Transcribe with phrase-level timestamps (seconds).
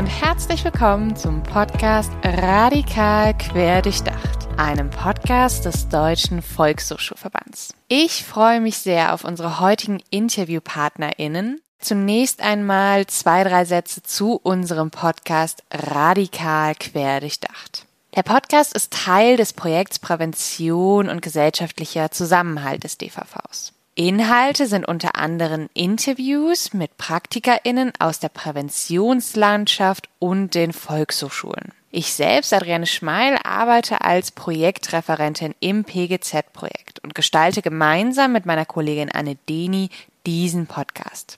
[0.00, 7.74] und herzlich willkommen zum Podcast Radikal Querdurchdacht, einem Podcast des Deutschen Volkshochschulverbands.
[7.86, 11.60] Ich freue mich sehr auf unsere heutigen InterviewpartnerInnen.
[11.80, 17.84] Zunächst einmal zwei, drei Sätze zu unserem Podcast Radikal Querdurchdacht.
[18.16, 23.74] Der Podcast ist Teil des Projekts Prävention und gesellschaftlicher Zusammenhalt des DVVs.
[24.00, 31.74] Inhalte sind unter anderem Interviews mit PraktikerInnen aus der Präventionslandschaft und den Volkshochschulen.
[31.90, 39.12] Ich selbst, Adriane Schmeil, arbeite als Projektreferentin im PGZ-Projekt und gestalte gemeinsam mit meiner Kollegin
[39.12, 39.90] Anne Deni
[40.24, 41.36] diesen Podcast.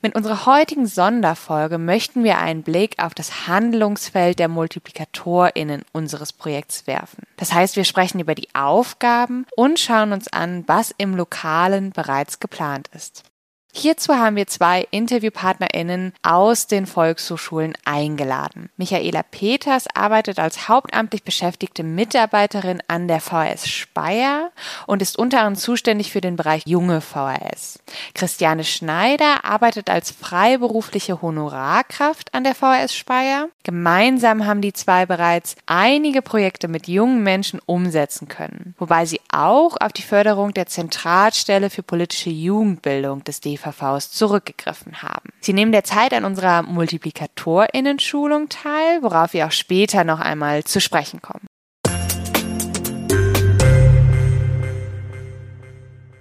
[0.00, 6.86] Mit unserer heutigen Sonderfolge möchten wir einen Blick auf das Handlungsfeld der MultiplikatorInnen unseres Projekts
[6.86, 7.24] werfen.
[7.36, 12.38] Das heißt, wir sprechen über die Aufgaben und schauen uns an, was im Lokalen bereits
[12.38, 13.24] geplant ist.
[13.72, 18.70] Hierzu haben wir zwei InterviewpartnerInnen aus den Volkshochschulen eingeladen.
[18.76, 24.50] Michaela Peters arbeitet als hauptamtlich beschäftigte Mitarbeiterin an der VHS Speyer
[24.86, 27.78] und ist unter anderem zuständig für den Bereich junge VHS.
[28.14, 33.48] Christiane Schneider arbeitet als freiberufliche Honorarkraft an der VHS Speyer.
[33.64, 39.76] Gemeinsam haben die zwei bereits einige Projekte mit jungen Menschen umsetzen können, wobei sie auch
[39.78, 45.30] auf die Förderung der Zentralstelle für politische Jugendbildung des DV DVVs zurückgegriffen haben.
[45.40, 51.20] Sie nehmen derzeit an unserer Multiplikatorinnenschulung teil, worauf wir auch später noch einmal zu sprechen
[51.20, 51.46] kommen.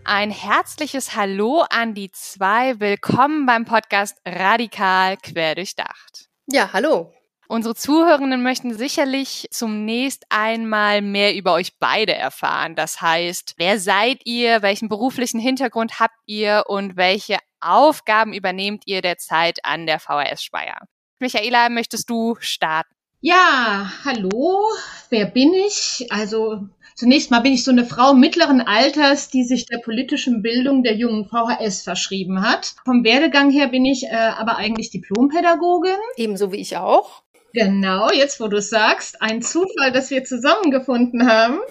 [0.04, 2.80] Ein herzliches Hallo an die zwei.
[2.80, 6.28] Willkommen beim Podcast Radikal Querdurchdacht.
[6.50, 7.12] Ja, hallo.
[7.50, 12.76] Unsere Zuhörenden möchten sicherlich zunächst einmal mehr über euch beide erfahren.
[12.76, 19.02] Das heißt, wer seid ihr, welchen beruflichen Hintergrund habt ihr und welche Aufgaben übernehmt ihr
[19.02, 20.80] derzeit an der VHS Speyer?
[21.20, 22.94] Michaela, möchtest du starten?
[23.22, 24.68] Ja, hallo,
[25.10, 26.06] wer bin ich?
[26.10, 30.84] Also zunächst mal bin ich so eine Frau mittleren Alters, die sich der politischen Bildung
[30.84, 32.76] der jungen VHS verschrieben hat.
[32.86, 35.98] Vom Werdegang her bin ich äh, aber eigentlich Diplompädagogin.
[36.18, 37.24] Ebenso wie ich auch.
[37.54, 41.60] Genau, jetzt wo du sagst, ein Zufall, dass wir zusammengefunden haben.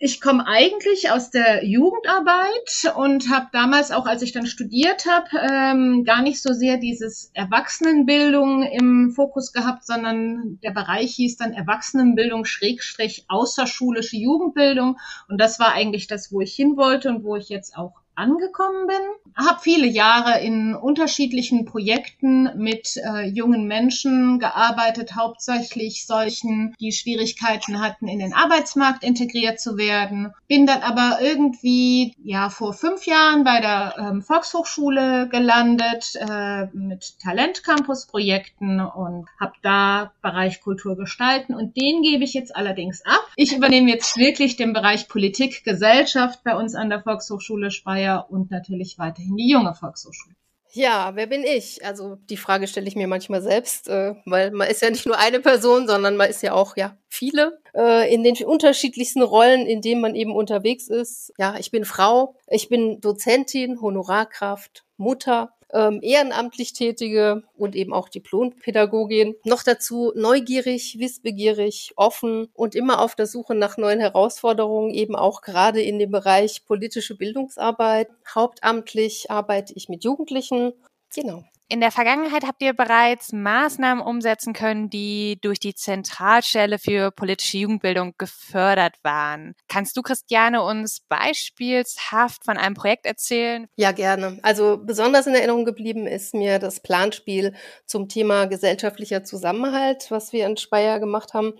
[0.00, 5.26] Ich komme eigentlich aus der Jugendarbeit und habe damals auch, als ich dann studiert habe,
[5.50, 11.52] ähm, gar nicht so sehr dieses Erwachsenenbildung im Fokus gehabt, sondern der Bereich hieß dann
[11.52, 14.98] Erwachsenenbildung Schrägstrich außerschulische Jugendbildung
[15.28, 18.86] und das war eigentlich das, wo ich hin wollte und wo ich jetzt auch angekommen
[18.86, 19.46] bin.
[19.46, 27.80] Habe viele Jahre in unterschiedlichen Projekten mit äh, jungen Menschen gearbeitet, hauptsächlich solchen, die Schwierigkeiten
[27.80, 30.34] hatten, in den Arbeitsmarkt integriert zu werden.
[30.48, 37.20] Bin dann aber irgendwie ja vor fünf Jahren bei der ähm, Volkshochschule gelandet äh, mit
[37.20, 43.24] Talentcampus-Projekten und habe da Bereich Kultur gestalten und den gebe ich jetzt allerdings ab.
[43.36, 48.30] Ich übernehme jetzt wirklich den Bereich Politik, Gesellschaft bei uns an der Volkshochschule Speyer Speyer
[48.30, 50.34] und natürlich weiterhin die junge Volkshochschule.
[50.72, 51.84] Ja, wer bin ich?
[51.84, 55.18] Also die Frage stelle ich mir manchmal selbst, äh, weil man ist ja nicht nur
[55.18, 59.80] eine Person, sondern man ist ja auch ja viele äh, in den unterschiedlichsten Rollen, in
[59.80, 61.32] denen man eben unterwegs ist.
[61.38, 68.08] Ja, ich bin Frau, ich bin Dozentin, Honorarkraft, Mutter, ähm, ehrenamtlich Tätige und eben auch
[68.08, 69.34] Diplompädagogin.
[69.44, 75.42] Noch dazu neugierig, wissbegierig, offen und immer auf der Suche nach neuen Herausforderungen, eben auch
[75.42, 78.08] gerade in dem Bereich politische Bildungsarbeit.
[78.34, 80.72] Hauptamtlich arbeite ich mit Jugendlichen.
[81.14, 81.44] Genau.
[81.70, 87.58] In der Vergangenheit habt ihr bereits Maßnahmen umsetzen können, die durch die Zentralstelle für politische
[87.58, 89.54] Jugendbildung gefördert waren.
[89.68, 93.68] Kannst du, Christiane, uns beispielshaft von einem Projekt erzählen?
[93.76, 94.38] Ja, gerne.
[94.42, 97.52] Also besonders in Erinnerung geblieben ist mir das Planspiel
[97.84, 101.52] zum Thema gesellschaftlicher Zusammenhalt, was wir in Speyer gemacht haben.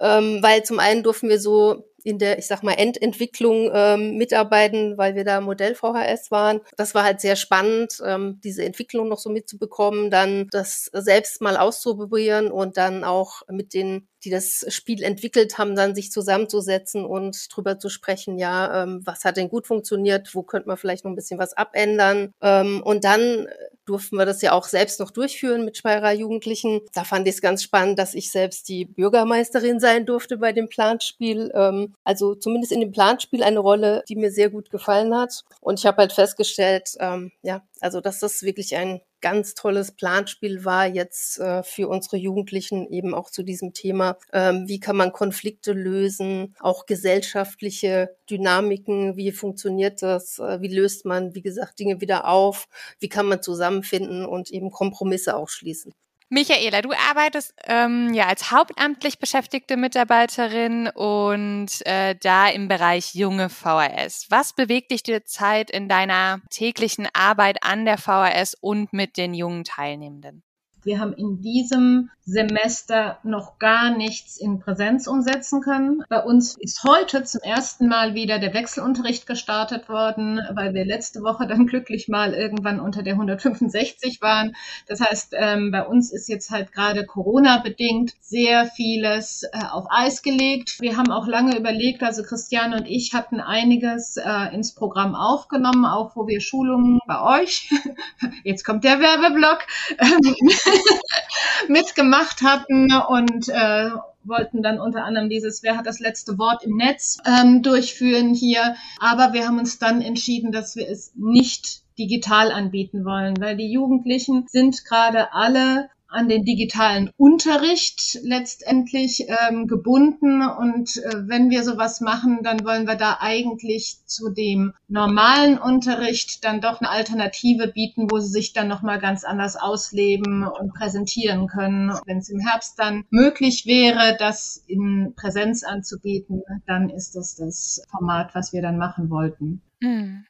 [0.00, 4.96] Ähm, weil zum einen durften wir so in der, ich sag mal, Endentwicklung ähm, mitarbeiten,
[4.98, 6.60] weil wir da Modell VHS waren.
[6.76, 11.56] Das war halt sehr spannend, ähm, diese Entwicklung noch so mitzubekommen, dann das selbst mal
[11.56, 17.54] auszuprobieren und dann auch mit den die das Spiel entwickelt haben, dann sich zusammenzusetzen und
[17.54, 21.12] drüber zu sprechen, ja, ähm, was hat denn gut funktioniert, wo könnte man vielleicht noch
[21.12, 22.32] ein bisschen was abändern.
[22.40, 23.46] Ähm, und dann
[23.86, 26.80] durften wir das ja auch selbst noch durchführen mit Speyerer Jugendlichen.
[26.94, 30.68] Da fand ich es ganz spannend, dass ich selbst die Bürgermeisterin sein durfte bei dem
[30.68, 31.52] Planspiel.
[31.54, 35.44] Ähm, also zumindest in dem Planspiel eine Rolle, die mir sehr gut gefallen hat.
[35.60, 40.66] Und ich habe halt festgestellt, ähm, ja, also dass das wirklich ein ganz tolles Planspiel
[40.66, 44.18] war jetzt äh, für unsere Jugendlichen eben auch zu diesem Thema.
[44.34, 46.54] Ähm, wie kann man Konflikte lösen?
[46.60, 49.16] Auch gesellschaftliche Dynamiken.
[49.16, 50.38] Wie funktioniert das?
[50.38, 52.68] Äh, wie löst man, wie gesagt, Dinge wieder auf?
[52.98, 55.94] Wie kann man zusammenfinden und eben Kompromisse auch schließen?
[56.30, 63.48] Michaela, du arbeitest ähm, ja als hauptamtlich beschäftigte Mitarbeiterin und äh, da im Bereich junge
[63.48, 64.26] VHS.
[64.30, 69.34] Was bewegt dich die Zeit in deiner täglichen Arbeit an der VHS und mit den
[69.34, 70.42] jungen Teilnehmenden?
[70.84, 76.02] Wir haben in diesem Semester noch gar nichts in Präsenz umsetzen können.
[76.08, 81.20] Bei uns ist heute zum ersten Mal wieder der Wechselunterricht gestartet worden, weil wir letzte
[81.20, 84.56] Woche dann glücklich mal irgendwann unter der 165 waren.
[84.88, 90.22] Das heißt, ähm, bei uns ist jetzt halt gerade Corona-bedingt sehr vieles äh, auf Eis
[90.22, 90.80] gelegt.
[90.80, 95.84] Wir haben auch lange überlegt, also Christiane und ich hatten einiges äh, ins Programm aufgenommen,
[95.84, 97.70] auch wo wir Schulungen bei euch,
[98.44, 99.58] jetzt kommt der Werbeblock,
[99.98, 100.34] ähm,
[101.68, 103.90] mitgemacht hatten und äh,
[104.24, 108.76] wollten dann unter anderem dieses Wer hat das letzte Wort im Netz ähm, durchführen hier.
[108.98, 113.70] Aber wir haben uns dann entschieden, dass wir es nicht digital anbieten wollen, weil die
[113.70, 120.42] Jugendlichen sind gerade alle an den digitalen Unterricht letztendlich ähm, gebunden.
[120.42, 126.44] Und äh, wenn wir sowas machen, dann wollen wir da eigentlich zu dem normalen Unterricht
[126.44, 131.48] dann doch eine Alternative bieten, wo sie sich dann nochmal ganz anders ausleben und präsentieren
[131.48, 131.92] können.
[132.06, 137.82] Wenn es im Herbst dann möglich wäre, das in Präsenz anzubieten, dann ist das das
[137.90, 139.60] Format, was wir dann machen wollten.
[139.80, 140.24] Mhm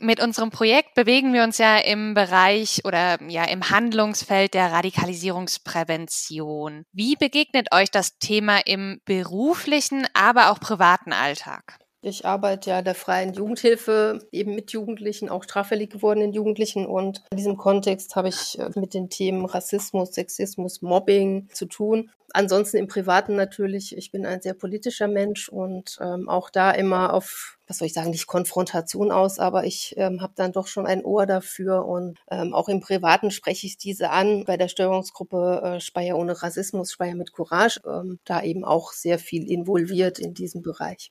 [0.00, 6.84] mit unserem Projekt bewegen wir uns ja im Bereich oder ja im Handlungsfeld der Radikalisierungsprävention.
[6.92, 11.78] Wie begegnet euch das Thema im beruflichen, aber auch privaten Alltag?
[12.00, 16.86] Ich arbeite ja der freien Jugendhilfe eben mit Jugendlichen, auch straffällig gewordenen Jugendlichen.
[16.86, 22.10] Und in diesem Kontext habe ich äh, mit den Themen Rassismus, Sexismus, Mobbing zu tun.
[22.32, 23.96] Ansonsten im Privaten natürlich.
[23.96, 27.94] Ich bin ein sehr politischer Mensch und ähm, auch da immer auf, was soll ich
[27.94, 32.18] sagen, nicht Konfrontation aus, aber ich ähm, habe dann doch schon ein Ohr dafür und
[32.30, 34.44] ähm, auch im Privaten spreche ich diese an.
[34.44, 39.18] Bei der Steuerungsgruppe äh, Speyer ohne Rassismus, Speyer mit Courage, ähm, da eben auch sehr
[39.18, 41.10] viel involviert in diesem Bereich.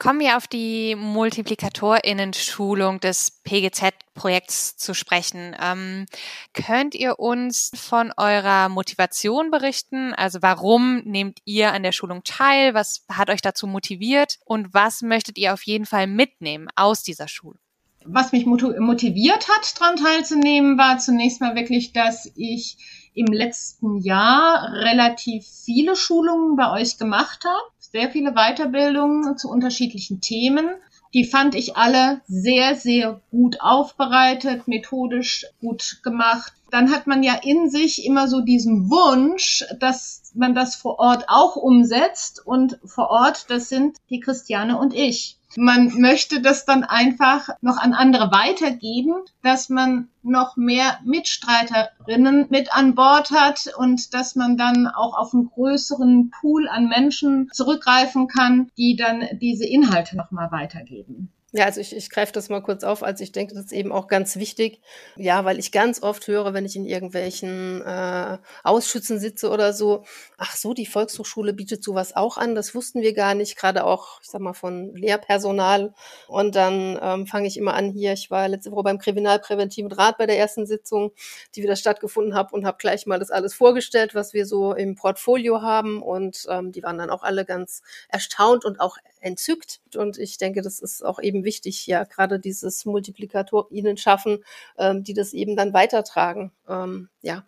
[0.00, 5.54] Kommen wir auf die Multiplikatorinnen-Schulung des PGZ-Projekts zu sprechen.
[5.62, 6.06] Ähm,
[6.54, 10.14] könnt ihr uns von eurer Motivation berichten?
[10.14, 12.72] Also warum nehmt ihr an der Schulung teil?
[12.72, 14.38] Was hat euch dazu motiviert?
[14.46, 17.58] Und was möchtet ihr auf jeden Fall mitnehmen aus dieser Schule?
[18.06, 22.78] Was mich motiviert hat, daran teilzunehmen, war zunächst mal wirklich, dass ich
[23.14, 30.20] im letzten Jahr relativ viele Schulungen bei euch gemacht habe sehr viele Weiterbildungen zu unterschiedlichen
[30.20, 30.70] Themen.
[31.12, 36.52] Die fand ich alle sehr, sehr gut aufbereitet, methodisch gut gemacht.
[36.70, 41.24] Dann hat man ja in sich immer so diesen Wunsch, dass man das vor Ort
[41.26, 42.46] auch umsetzt.
[42.46, 45.39] Und vor Ort, das sind die Christiane und ich.
[45.56, 52.72] Man möchte das dann einfach noch an andere weitergeben, dass man noch mehr Mitstreiterinnen mit
[52.74, 58.28] an Bord hat und dass man dann auch auf einen größeren Pool an Menschen zurückgreifen
[58.28, 61.32] kann, die dann diese Inhalte nochmal weitergeben.
[61.52, 63.02] Ja, also ich, ich greife das mal kurz auf.
[63.02, 64.80] Also ich denke, das ist eben auch ganz wichtig.
[65.16, 70.04] Ja, weil ich ganz oft höre, wenn ich in irgendwelchen äh, Ausschüssen sitze oder so,
[70.38, 74.20] ach so, die Volkshochschule bietet sowas auch an, das wussten wir gar nicht, gerade auch,
[74.22, 75.92] ich sag mal, von Lehrpersonal.
[76.28, 80.18] Und dann ähm, fange ich immer an hier, ich war letzte Woche beim Kriminalpräventiven Rat
[80.18, 81.10] bei der ersten Sitzung,
[81.56, 84.94] die wieder stattgefunden hat und habe gleich mal das alles vorgestellt, was wir so im
[84.94, 86.00] Portfolio haben.
[86.00, 89.80] Und ähm, die waren dann auch alle ganz erstaunt und auch entzückt.
[89.96, 94.44] Und ich denke, das ist auch eben wichtig, ja, gerade dieses Multiplikatorinnen schaffen,
[94.78, 96.52] ähm, die das eben dann weitertragen.
[96.68, 97.44] Ähm, ja.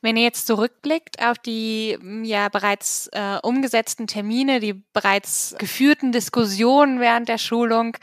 [0.00, 7.00] Wenn ihr jetzt zurückblickt auf die ja bereits äh, umgesetzten Termine, die bereits geführten Diskussionen
[7.00, 7.96] während der Schulung,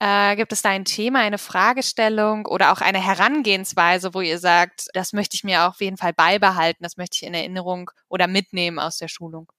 [0.00, 4.88] äh, gibt es da ein Thema, eine Fragestellung oder auch eine Herangehensweise, wo ihr sagt,
[4.94, 8.80] das möchte ich mir auf jeden Fall beibehalten, das möchte ich in Erinnerung oder mitnehmen
[8.80, 9.52] aus der Schulung?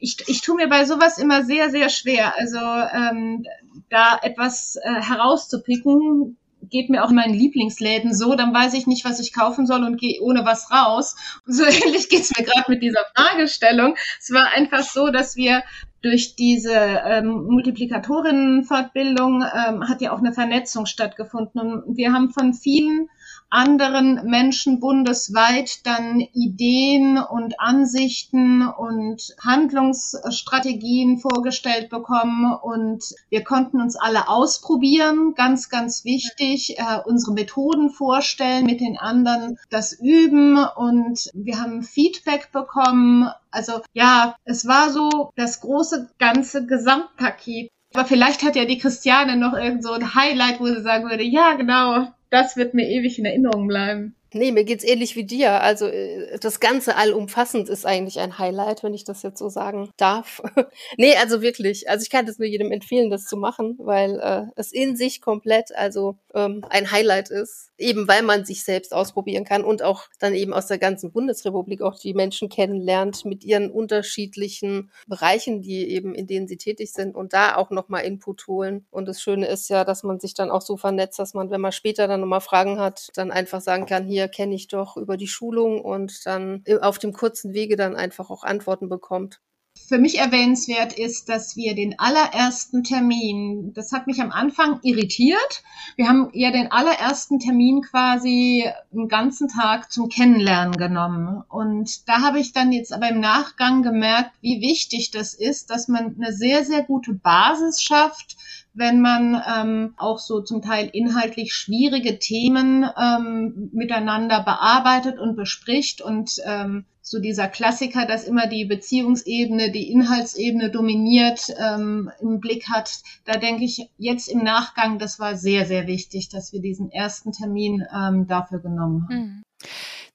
[0.00, 2.34] Ich, ich tue mir bei sowas immer sehr, sehr schwer.
[2.36, 3.46] Also ähm,
[3.90, 6.38] da etwas äh, herauszupicken,
[6.68, 9.82] geht mir auch in meinen Lieblingsläden so, dann weiß ich nicht, was ich kaufen soll
[9.84, 11.16] und gehe ohne was raus.
[11.46, 13.96] So ähnlich geht's mir gerade mit dieser Fragestellung.
[14.18, 15.62] Es war einfach so, dass wir
[16.02, 21.60] durch diese ähm, Multiplikatorinnenfortbildung ähm, hat ja auch eine Vernetzung stattgefunden.
[21.60, 23.08] Und wir haben von vielen
[23.50, 33.96] anderen Menschen bundesweit dann Ideen und Ansichten und Handlungsstrategien vorgestellt bekommen und wir konnten uns
[33.96, 41.28] alle ausprobieren, ganz, ganz wichtig, äh, unsere Methoden vorstellen, mit den anderen das üben und
[41.34, 43.28] wir haben Feedback bekommen.
[43.50, 47.70] Also ja, es war so das große ganze Gesamtpaket.
[47.92, 51.24] Aber vielleicht hat ja die Christiane noch irgend so ein Highlight, wo sie sagen würde,
[51.24, 54.14] ja, genau, das wird mir ewig in Erinnerung bleiben.
[54.32, 55.60] Nee, mir geht's ähnlich wie dir.
[55.60, 59.90] Also äh, das Ganze allumfassend ist eigentlich ein Highlight, wenn ich das jetzt so sagen
[59.96, 60.40] darf.
[60.96, 61.88] nee, also wirklich.
[61.88, 65.20] Also ich kann das nur jedem empfehlen, das zu machen, weil äh, es in sich
[65.20, 67.70] komplett also ähm, ein Highlight ist.
[67.76, 71.82] Eben weil man sich selbst ausprobieren kann und auch dann eben aus der ganzen Bundesrepublik
[71.82, 77.16] auch die Menschen kennenlernt mit ihren unterschiedlichen Bereichen, die eben in denen sie tätig sind
[77.16, 78.86] und da auch nochmal Input holen.
[78.90, 81.60] Und das Schöne ist ja, dass man sich dann auch so vernetzt, dass man, wenn
[81.60, 85.16] man später dann nochmal Fragen hat, dann einfach sagen kann, hier kenne ich doch über
[85.16, 89.40] die Schulung und dann auf dem kurzen Wege dann einfach auch Antworten bekommt.
[89.88, 95.62] Für mich erwähnenswert ist, dass wir den allerersten Termin, das hat mich am Anfang irritiert.
[95.96, 101.42] Wir haben ja den allerersten Termin quasi einen ganzen Tag zum Kennenlernen genommen.
[101.48, 105.88] Und da habe ich dann jetzt aber im Nachgang gemerkt, wie wichtig das ist, dass
[105.88, 108.36] man eine sehr, sehr gute Basis schafft,
[108.72, 116.00] wenn man ähm, auch so zum Teil inhaltlich schwierige Themen ähm, miteinander bearbeitet und bespricht
[116.00, 122.68] und ähm, so dieser Klassiker, dass immer die Beziehungsebene, die Inhaltsebene dominiert, ähm, im Blick
[122.68, 123.02] hat.
[123.24, 127.32] Da denke ich jetzt im Nachgang, das war sehr, sehr wichtig, dass wir diesen ersten
[127.32, 129.18] Termin ähm, dafür genommen haben.
[129.18, 129.42] Mhm.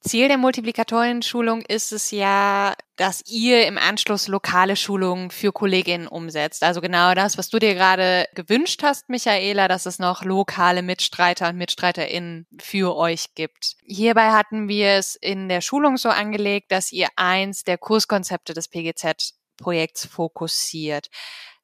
[0.06, 6.62] Ziel der Multiplikatoren-Schulung ist es ja, dass ihr im Anschluss lokale Schulungen für Kolleginnen umsetzt.
[6.62, 11.50] Also genau das, was du dir gerade gewünscht hast, Michaela, dass es noch lokale Mitstreiter
[11.50, 13.78] und Mitstreiterinnen für euch gibt.
[13.84, 18.68] Hierbei hatten wir es in der Schulung so angelegt, dass ihr eins der Kurskonzepte des
[18.68, 21.08] PGZ-Projekts fokussiert.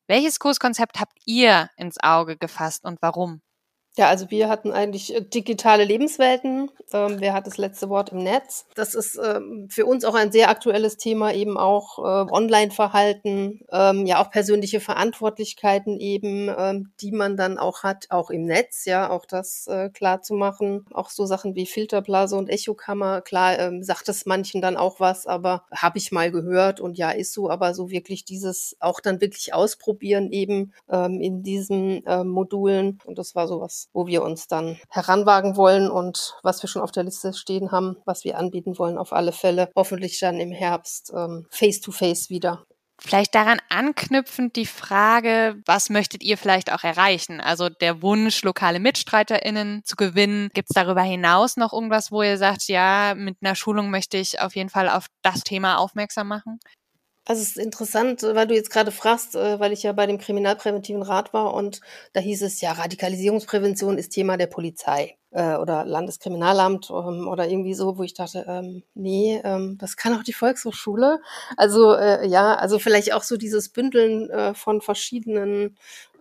[0.08, 3.44] Welches Kurskonzept habt ihr ins Auge gefasst und warum?
[3.98, 6.72] Ja, also wir hatten eigentlich äh, digitale Lebenswelten.
[6.94, 8.66] Ähm, wer hat das letzte Wort im Netz?
[8.74, 14.06] Das ist ähm, für uns auch ein sehr aktuelles Thema, eben auch äh, Online-Verhalten, ähm,
[14.06, 19.10] ja auch persönliche Verantwortlichkeiten eben, ähm, die man dann auch hat, auch im Netz, ja,
[19.10, 20.86] auch das äh, klar zu machen.
[20.94, 25.28] Auch so Sachen wie Filterblase und Echokammer, klar ähm, sagt es manchen dann auch was,
[25.28, 29.20] aber habe ich mal gehört und ja, ist so, aber so wirklich dieses auch dann
[29.20, 34.48] wirklich ausprobieren eben ähm, in diesen äh, Modulen und das war sowas wo wir uns
[34.48, 38.78] dann heranwagen wollen und was wir schon auf der Liste stehen haben, was wir anbieten
[38.78, 39.70] wollen, auf alle Fälle.
[39.76, 42.66] Hoffentlich dann im Herbst ähm, face to face wieder.
[43.04, 47.42] Vielleicht daran anknüpfend die Frage, was möchtet ihr vielleicht auch erreichen?
[47.42, 50.50] Also der Wunsch, lokale MitstreiterInnen zu gewinnen.
[50.54, 54.40] Gibt es darüber hinaus noch irgendwas, wo ihr sagt, ja, mit einer Schulung möchte ich
[54.40, 56.60] auf jeden Fall auf das Thema aufmerksam machen?
[57.26, 60.18] Also es ist interessant, weil du jetzt gerade fragst, äh, weil ich ja bei dem
[60.18, 61.80] Kriminalpräventiven Rat war und
[62.14, 67.76] da hieß es ja, Radikalisierungsprävention ist Thema der Polizei äh, oder Landeskriminalamt ähm, oder irgendwie
[67.76, 71.22] so, wo ich dachte, ähm, nee, ähm, das kann auch die Volkshochschule.
[71.58, 75.78] Also äh, ja, also vielleicht auch so dieses Bündeln von verschiedenen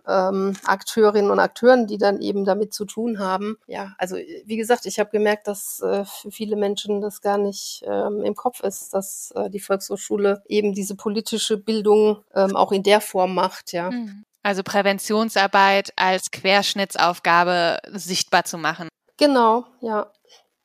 [0.07, 3.57] ähm, Akteurinnen und Akteuren, die dann eben damit zu tun haben.
[3.67, 7.83] Ja, also wie gesagt, ich habe gemerkt, dass äh, für viele Menschen das gar nicht
[7.85, 12.83] ähm, im Kopf ist, dass äh, die Volkshochschule eben diese politische Bildung ähm, auch in
[12.83, 13.91] der Form macht, ja.
[13.91, 14.23] Mhm.
[14.43, 18.89] Also Präventionsarbeit als Querschnittsaufgabe sichtbar zu machen.
[19.17, 20.11] Genau, ja.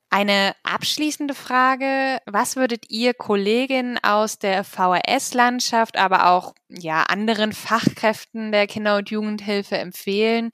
[0.09, 2.19] Eine abschließende Frage.
[2.27, 9.11] Was würdet ihr Kolleginnen aus der VHS-Landschaft, aber auch ja, anderen Fachkräften der Kinder- und
[9.11, 10.53] Jugendhilfe empfehlen,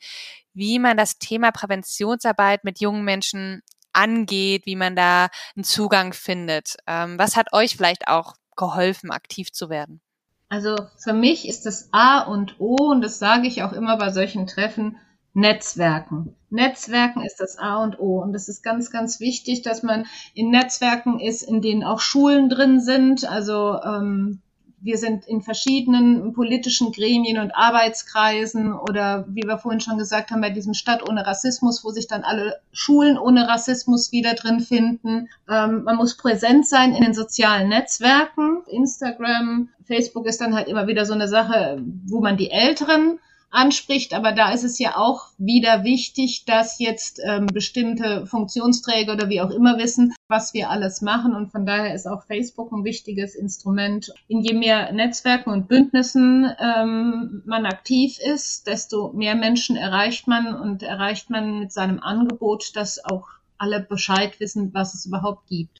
[0.54, 6.76] wie man das Thema Präventionsarbeit mit jungen Menschen angeht, wie man da einen Zugang findet?
[6.86, 10.00] Ähm, was hat euch vielleicht auch geholfen, aktiv zu werden?
[10.48, 14.10] Also für mich ist das A und O, und das sage ich auch immer bei
[14.10, 14.98] solchen Treffen,
[15.34, 16.34] Netzwerken.
[16.50, 18.20] Netzwerken ist das A und O.
[18.20, 22.50] Und es ist ganz, ganz wichtig, dass man in Netzwerken ist, in denen auch Schulen
[22.50, 23.24] drin sind.
[23.24, 24.42] Also ähm,
[24.82, 30.40] wir sind in verschiedenen politischen Gremien und Arbeitskreisen oder wie wir vorhin schon gesagt haben,
[30.40, 35.28] bei diesem Stadt ohne Rassismus, wo sich dann alle Schulen ohne Rassismus wieder drin finden.
[35.48, 38.62] Ähm, man muss präsent sein in den sozialen Netzwerken.
[38.66, 43.20] Instagram, Facebook ist dann halt immer wieder so eine Sache, wo man die Älteren
[43.52, 44.14] anspricht.
[44.14, 49.40] Aber da ist es ja auch wieder wichtig, dass jetzt ähm, bestimmte Funktionsträger oder wie
[49.40, 51.34] auch immer wissen, was wir alles machen.
[51.34, 54.12] Und von daher ist auch Facebook ein wichtiges Instrument.
[54.28, 60.54] In je mehr Netzwerken und Bündnissen ähm, man aktiv ist, desto mehr Menschen erreicht man
[60.54, 63.28] und erreicht man mit seinem Angebot, dass auch
[63.58, 65.78] alle Bescheid wissen, was es überhaupt gibt.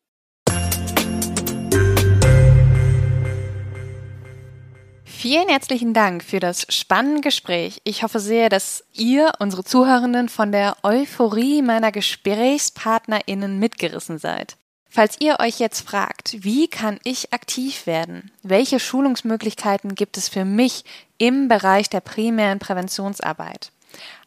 [5.23, 7.81] Vielen herzlichen Dank für das spannende Gespräch.
[7.85, 14.57] Ich hoffe sehr, dass ihr, unsere Zuhörenden, von der Euphorie meiner GesprächspartnerInnen mitgerissen seid.
[14.91, 18.33] Falls ihr euch jetzt fragt, wie kann ich aktiv werden?
[18.43, 20.85] Welche Schulungsmöglichkeiten gibt es für mich
[21.19, 23.71] im Bereich der primären Präventionsarbeit?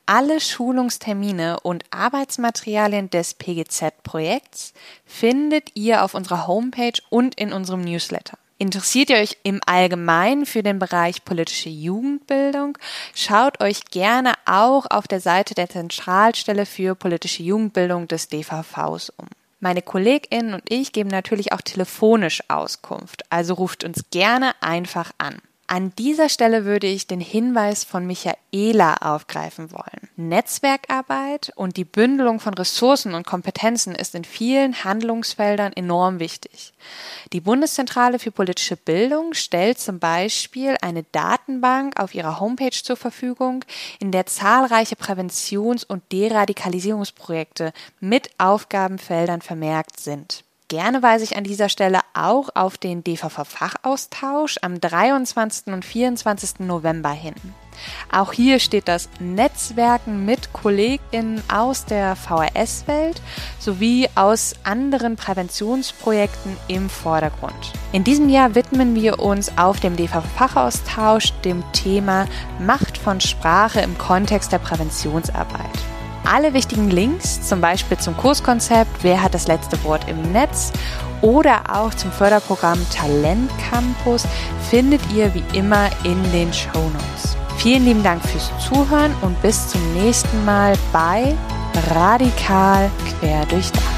[0.05, 4.71] Alle Schulungstermine und Arbeitsmaterialien des PGZ-Projekts
[5.03, 8.37] findet ihr auf unserer Homepage und in unserem Newsletter.
[8.57, 12.77] Interessiert ihr euch im Allgemeinen für den Bereich politische Jugendbildung?
[13.13, 19.27] Schaut euch gerne auch auf der Seite der Zentralstelle für politische Jugendbildung des DVVs um.
[19.59, 25.41] Meine KollegInnen und ich geben natürlich auch telefonisch Auskunft, also ruft uns gerne einfach an.
[25.67, 30.09] An dieser Stelle würde ich den Hinweis von Michaela aufgreifen wollen.
[30.15, 36.73] Netzwerkarbeit und die Bündelung von Ressourcen und Kompetenzen ist in vielen Handlungsfeldern enorm wichtig.
[37.33, 43.65] Die Bundeszentrale für politische Bildung stellt zum Beispiel eine Datenbank auf ihrer Homepage zur Verfügung,
[43.99, 50.44] in der zahlreiche Präventions- und Deradikalisierungsprojekte mit Aufgabenfeldern vermerkt sind.
[50.67, 55.67] Gerne weise ich an dieser Stelle auch auf den DVV-Fachaustausch am 23.
[55.67, 56.61] und 24.
[56.61, 57.35] November hin.
[58.11, 63.21] Auch hier steht das Netzwerken mit KollegInnen aus der VHS-Welt
[63.59, 67.73] sowie aus anderen Präventionsprojekten im Vordergrund.
[67.91, 72.27] In diesem Jahr widmen wir uns auf dem DVV-Fachaustausch dem Thema
[72.59, 75.94] Macht von Sprache im Kontext der Präventionsarbeit.
[76.25, 80.71] Alle wichtigen Links, zum Beispiel zum Kurskonzept Wer hat das letzte Wort im Netz
[81.21, 84.25] oder auch zum Förderprogramm Talent Campus,
[84.69, 87.37] findet ihr wie immer in den Show Notes.
[87.57, 91.35] Vielen lieben Dank fürs Zuhören und bis zum nächsten Mal bei
[91.93, 92.89] Radikal
[93.19, 93.94] Quer durchdacht.